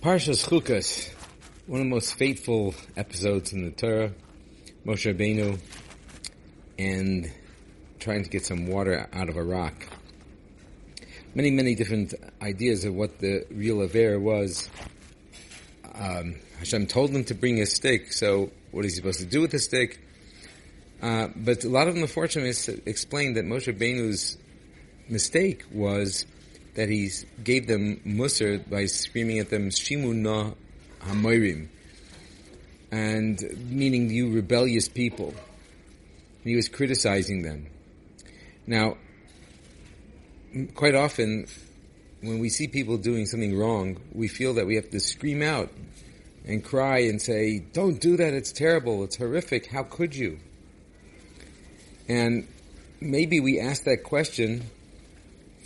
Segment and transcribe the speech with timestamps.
[0.00, 1.12] Parshas Chukas,
[1.66, 4.12] one of the most fateful episodes in the Torah,
[4.86, 5.58] Moshe Rabbeinu,
[6.78, 7.28] and
[7.98, 9.74] trying to get some water out of a rock.
[11.34, 14.70] Many, many different ideas of what the real affair was.
[15.96, 19.40] Um, Hashem told him to bring a stick, so what is he supposed to do
[19.40, 19.98] with the stick?
[21.02, 24.38] Uh, but a lot of them, unfortunately, explained that Moshe Rabbeinu's
[25.08, 26.24] mistake was
[26.78, 27.10] that he
[27.42, 30.52] gave them musar by screaming at them, Shimu na
[31.00, 31.66] hamoirim,
[32.92, 35.34] and meaning you rebellious people.
[36.44, 37.66] he was criticizing them.
[38.64, 38.96] Now,
[40.76, 41.48] quite often,
[42.20, 45.70] when we see people doing something wrong, we feel that we have to scream out
[46.46, 50.38] and cry and say, don't do that, it's terrible, it's horrific, how could you?
[52.08, 52.46] And
[53.00, 54.70] maybe we ask that question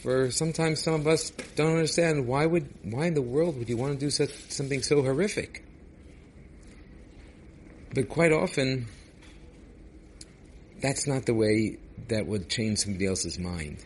[0.02, 3.76] for sometimes some of us don't understand why would why in the world would you
[3.76, 5.64] want to do such something so horrific?
[7.94, 8.88] But quite often,
[10.80, 11.78] that's not the way
[12.08, 13.78] that would change somebody else's mind.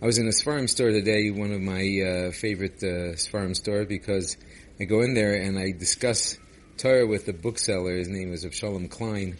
[0.00, 3.88] I was in a Sfarim store today, one of my uh, favorite uh, Sfarim stores,
[3.88, 4.36] because
[4.78, 6.38] I go in there and I discuss
[6.76, 7.96] Torah with the bookseller.
[7.96, 9.36] His name is Avshalom Klein,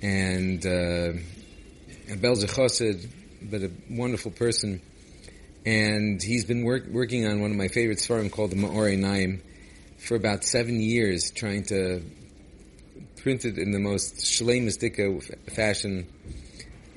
[0.00, 1.20] and uh,
[2.08, 3.10] a Chassid,
[3.42, 4.80] but a wonderful person
[5.68, 9.42] and he's been work, working on one of my favorite svarim called the Me'or Einayim
[9.98, 12.02] for about seven years, trying to
[13.18, 16.06] print it in the most shlemistika fashion.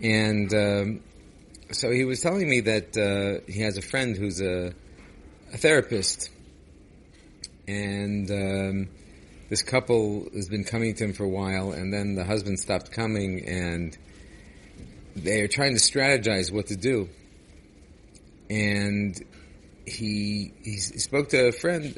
[0.02, 1.02] And um,
[1.74, 4.74] so he was telling me that uh, he has a friend who's a,
[5.54, 6.30] a therapist,
[7.68, 8.90] and um,
[9.50, 12.94] this couple has been coming to him for a while, and then the husband stopped
[12.94, 13.98] coming, and
[15.18, 17.10] they are trying to strategize what to do
[18.52, 19.18] and
[19.86, 21.98] he he spoke to a friend,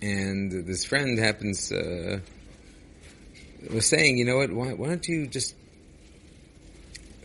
[0.00, 2.20] and this friend happens uh,
[3.70, 4.50] was saying, you know what?
[4.50, 5.54] Why, why don't you just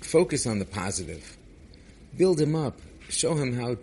[0.02, 1.38] focus on the positive,
[2.18, 3.78] build him up, show him how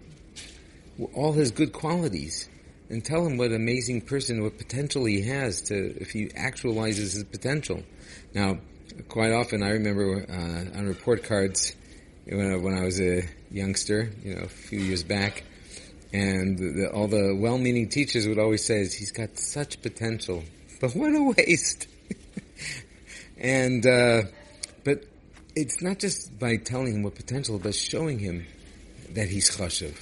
[1.14, 2.48] all his good qualities,
[2.90, 7.24] and tell him what amazing person, what potential he has to if he actualizes his
[7.24, 7.82] potential.
[8.34, 8.58] Now,
[9.08, 11.74] quite often, I remember uh, on report cards
[12.26, 15.44] when I, when I was a youngster, you know, a few years back,
[16.12, 20.44] and the, all the well-meaning teachers would always say, "He's got such potential,
[20.80, 21.88] but what a waste."
[23.38, 24.22] and uh,
[24.84, 25.04] but
[25.56, 28.46] it's not just by telling him what potential, but showing him
[29.14, 29.94] that he's chashuv.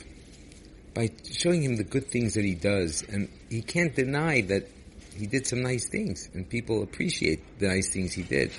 [0.94, 4.68] By showing him the good things that he does, and he can't deny that
[5.16, 8.52] he did some nice things, and people appreciate the nice things he did.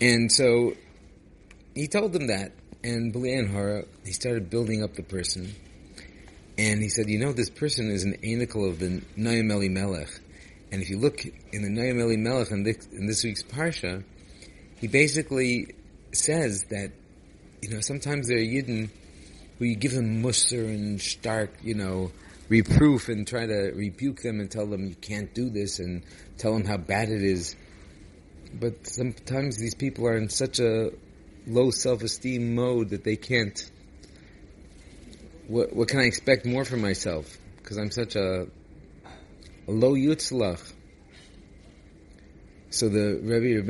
[0.00, 0.74] And so
[1.78, 2.50] he told them that,
[2.82, 5.54] and Hara, he started building up the person,
[6.56, 10.10] and he said, you know, this person is an anicle of the Noam Elimelech,
[10.72, 14.02] and if you look in the Noam Elimelech in this, in this week's parsha,
[14.80, 15.74] he basically
[16.12, 16.90] says that,
[17.62, 18.90] you know, sometimes there are Yidden
[19.58, 22.10] who you give them musser and stark, you know,
[22.48, 26.02] reproof and try to rebuke them and tell them you can't do this and
[26.38, 27.54] tell them how bad it is.
[28.52, 30.90] But sometimes these people are in such a
[31.48, 33.70] low self-esteem mode that they can't.
[35.46, 37.36] What, what can I expect more from myself?
[37.56, 38.46] Because I'm such a,
[39.66, 40.72] a low yutzlach.
[42.70, 43.62] So the Rebbe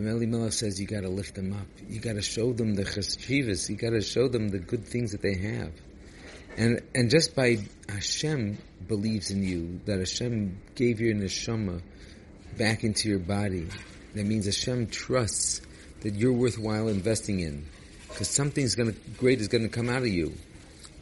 [0.00, 1.66] Meli Melech says you got to lift them up.
[1.88, 3.70] You got to show them the cheshivas.
[3.70, 5.72] You got to show them the good things that they have.
[6.56, 7.58] And and just by
[7.88, 11.80] Hashem believes in you, that Hashem gave your neshama
[12.56, 13.66] back into your body.
[14.14, 15.62] That means Hashem trusts
[16.04, 17.66] that you're worthwhile investing in.
[18.08, 20.34] Because something's gonna, great is gonna come out of you.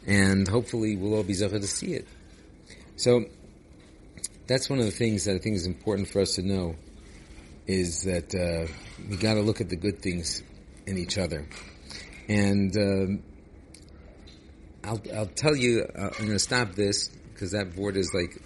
[0.07, 2.07] And hopefully we'll all be zachar to see it.
[2.95, 3.25] So,
[4.47, 6.75] that's one of the things that I think is important for us to know,
[7.67, 8.67] is that, uh,
[9.09, 10.41] we gotta look at the good things
[10.87, 11.47] in each other.
[12.27, 13.23] And, um,
[14.83, 18.41] I'll, I'll tell you, uh, I'm gonna stop this, because that board is like,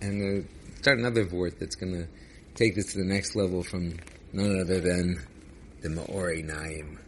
[0.00, 0.42] gonna
[0.80, 2.08] start another board that's gonna
[2.54, 3.94] take this to the next level from
[4.32, 5.24] none other than
[5.82, 6.98] the Me'or Einayim.